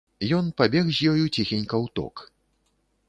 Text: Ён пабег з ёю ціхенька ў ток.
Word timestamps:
Ён 0.37 0.45
пабег 0.61 0.89
з 0.93 0.97
ёю 1.11 1.25
ціхенька 1.35 1.75
ў 1.83 1.95
ток. 2.01 2.15